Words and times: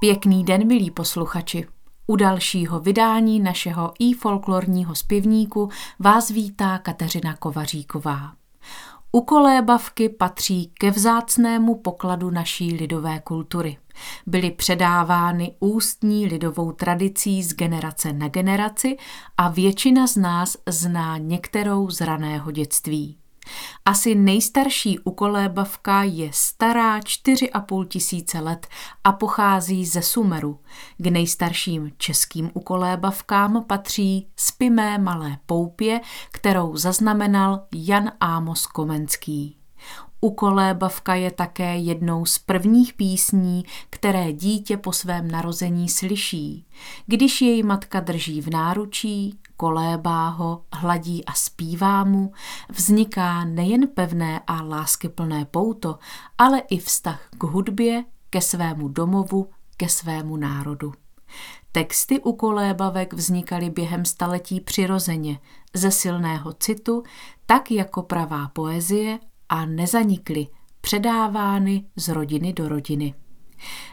Pěkný 0.00 0.44
den, 0.44 0.66
milí 0.66 0.90
posluchači. 0.90 1.66
U 2.06 2.16
dalšího 2.16 2.80
vydání 2.80 3.40
našeho 3.40 3.92
i 3.98 4.12
folklorního 4.12 4.94
zpěvníku 4.94 5.68
vás 5.98 6.30
vítá 6.30 6.78
Kateřina 6.78 7.36
Kovaříková. 7.36 8.32
Ukolébavky 9.12 10.08
patří 10.08 10.72
ke 10.78 10.90
vzácnému 10.90 11.74
pokladu 11.74 12.30
naší 12.30 12.74
lidové 12.74 13.20
kultury. 13.20 13.78
Byly 14.26 14.50
předávány 14.50 15.54
ústní 15.60 16.26
lidovou 16.26 16.72
tradicí 16.72 17.42
z 17.42 17.54
generace 17.54 18.12
na 18.12 18.28
generaci 18.28 18.96
a 19.36 19.48
většina 19.48 20.06
z 20.06 20.16
nás 20.16 20.56
zná 20.68 21.18
některou 21.18 21.90
z 21.90 22.00
raného 22.00 22.50
dětství. 22.50 23.16
Asi 23.84 24.14
nejstarší 24.14 24.98
ukolébavka 24.98 26.02
je 26.02 26.30
stará 26.32 27.00
4,5 27.00 27.86
tisíce 27.86 28.40
let 28.40 28.66
a 29.04 29.12
pochází 29.12 29.86
ze 29.86 30.02
Sumeru. 30.02 30.58
K 30.98 31.06
nejstarším 31.06 31.92
českým 31.96 32.50
ukolébavkám 32.54 33.64
patří 33.64 34.26
Spimé 34.36 34.98
malé 34.98 35.38
poupě, 35.46 36.00
kterou 36.30 36.76
zaznamenal 36.76 37.66
Jan 37.74 38.12
Ámos 38.20 38.66
Komenský. 38.66 39.56
Ukolébavka 40.20 41.14
je 41.14 41.30
také 41.30 41.76
jednou 41.76 42.26
z 42.26 42.38
prvních 42.38 42.92
písní, 42.92 43.64
které 43.90 44.32
dítě 44.32 44.76
po 44.76 44.92
svém 44.92 45.30
narození 45.30 45.88
slyší. 45.88 46.66
Když 47.06 47.42
jej 47.42 47.62
matka 47.62 48.00
drží 48.00 48.40
v 48.40 48.50
náručí, 48.50 49.38
kolébá 49.56 50.28
ho, 50.28 50.62
hladí 50.72 51.24
a 51.24 51.32
zpívá 51.32 52.04
mu, 52.04 52.32
vzniká 52.70 53.44
nejen 53.44 53.88
pevné 53.88 54.40
a 54.46 54.62
láskyplné 54.62 55.44
pouto, 55.44 55.98
ale 56.38 56.58
i 56.58 56.78
vztah 56.78 57.28
k 57.38 57.42
hudbě, 57.42 58.04
ke 58.30 58.40
svému 58.40 58.88
domovu, 58.88 59.50
ke 59.76 59.88
svému 59.88 60.36
národu. 60.36 60.92
Texty 61.72 62.20
u 62.20 62.32
kolébavek 62.32 63.12
vznikaly 63.12 63.70
během 63.70 64.04
staletí 64.04 64.60
přirozeně, 64.60 65.38
ze 65.74 65.90
silného 65.90 66.52
citu, 66.52 67.02
tak 67.46 67.70
jako 67.70 68.02
pravá 68.02 68.48
poezie 68.48 69.18
a 69.48 69.66
nezanikly, 69.66 70.46
předávány 70.80 71.84
z 71.96 72.08
rodiny 72.08 72.52
do 72.52 72.68
rodiny. 72.68 73.14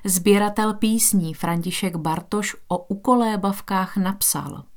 Sběratel 0.05 0.73
písní 0.73 1.33
František 1.33 1.95
Bartoš 1.95 2.55
o 2.67 2.77
ukolébavkách 2.77 3.97
napsal– 3.97 4.63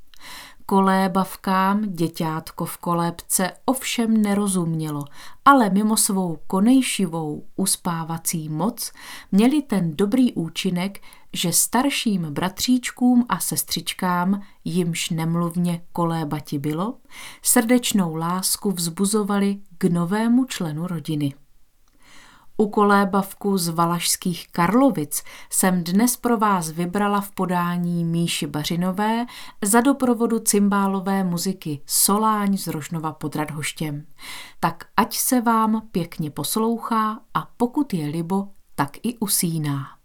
kolébavkám 0.70 1.82
děťátko 1.82 2.64
v 2.64 2.78
kolébce 2.78 3.52
ovšem 3.64 4.22
nerozumělo, 4.22 5.04
ale 5.44 5.70
mimo 5.70 5.96
svou 5.96 6.38
konejšivou 6.46 7.44
uspávací 7.56 8.48
moc 8.48 8.92
měli 9.32 9.62
ten 9.62 9.96
dobrý 9.96 10.32
účinek, 10.32 11.00
že 11.32 11.52
starším 11.52 12.22
bratříčkům 12.22 13.26
a 13.28 13.38
sestřičkám, 13.38 14.42
jimž 14.64 15.10
nemluvně 15.10 15.82
kolébati 15.92 16.58
bylo, 16.58 16.94
srdečnou 17.42 18.14
lásku 18.14 18.70
vzbuzovali 18.70 19.58
k 19.78 19.84
novému 19.84 20.44
členu 20.44 20.86
rodiny. 20.86 21.34
U 22.56 22.68
kolébavku 22.68 23.58
z 23.58 23.68
Valašských 23.68 24.48
Karlovic 24.48 25.22
jsem 25.50 25.84
dnes 25.84 26.16
pro 26.16 26.38
vás 26.38 26.70
vybrala 26.70 27.20
v 27.20 27.30
podání 27.30 28.04
Míši 28.04 28.46
Bařinové 28.46 29.26
za 29.62 29.80
doprovodu 29.80 30.38
cymbálové 30.38 31.24
muziky 31.24 31.80
Soláň 31.86 32.56
z 32.56 32.66
Rožnova 32.66 33.12
pod 33.12 33.36
Radhoštěm. 33.36 34.06
Tak 34.60 34.84
ať 34.96 35.16
se 35.16 35.40
vám 35.40 35.82
pěkně 35.92 36.30
poslouchá 36.30 37.20
a 37.34 37.48
pokud 37.56 37.94
je 37.94 38.06
libo, 38.06 38.48
tak 38.74 38.90
i 39.02 39.18
usíná. 39.18 39.99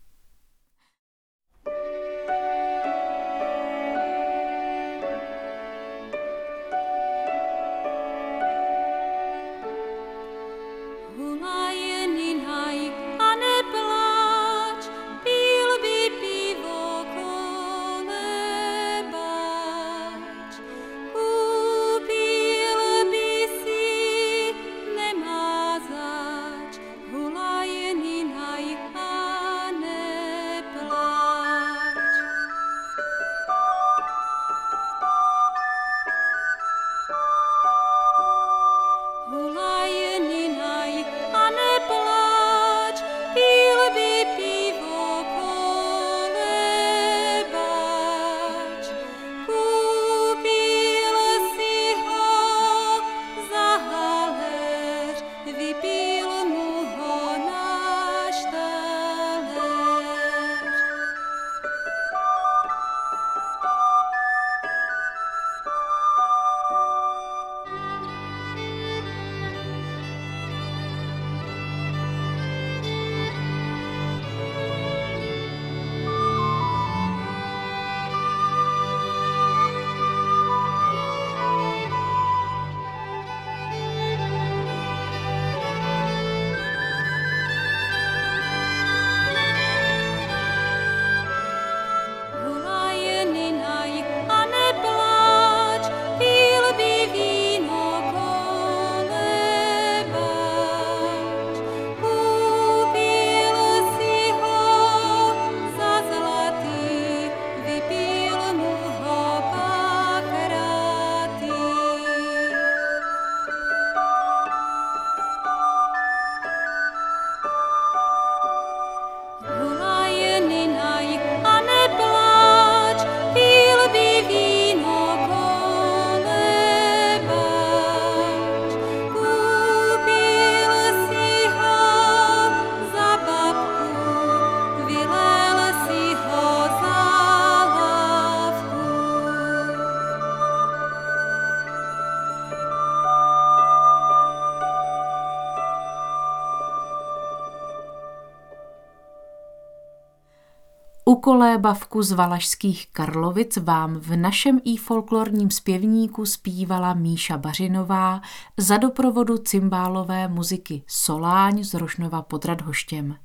Ukolébavku 151.08 152.04
z 152.04 152.12
Valašských 152.12 152.88
Karlovic 152.92 153.58
vám 153.58 153.96
v 153.96 154.16
našem 154.16 154.62
i 154.64 154.78
folklorním 154.78 155.52
zpěvníku 155.52 156.26
zpívala 156.26 156.94
Míša 156.94 157.38
Bařinová 157.38 158.22
za 158.58 158.78
doprovodu 158.78 159.38
cymbálové 159.38 160.28
muziky 160.28 160.84
Soláň 160.88 161.64
z 161.64 161.74
Rožnova 161.74 162.22
pod 162.22 162.46
Radhoštěm. 162.46 163.16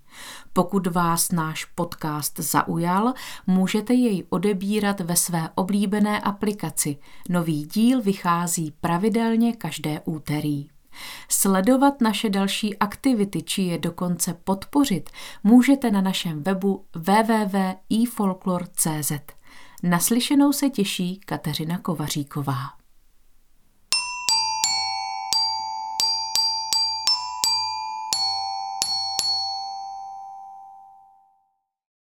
Pokud 0.53 0.87
vás 0.87 1.33
náš 1.33 1.65
podcast 1.65 2.41
zaujal, 2.41 3.15
můžete 3.47 3.95
jej 3.95 4.25
odebírat 4.31 5.01
ve 5.01 5.17
své 5.17 5.49
oblíbené 5.55 6.21
aplikaci. 6.21 6.97
Nový 7.29 7.65
díl 7.65 8.03
vychází 8.03 8.75
pravidelně 8.81 9.53
každé 9.53 10.01
úterý. 10.05 10.69
Sledovat 11.29 12.01
naše 12.01 12.31
další 12.31 12.79
aktivity 12.79 13.43
či 13.43 13.63
je 13.63 13.79
dokonce 13.79 14.35
podpořit 14.45 15.11
můžete 15.45 15.91
na 15.91 16.01
našem 16.01 16.43
webu 16.43 16.85
www.ifolklor.cz. 16.95 19.13
Naslyšenou 19.83 20.53
se 20.53 20.71
těší 20.71 21.21
Kateřina 21.27 21.79
Kovaříková. 21.79 22.81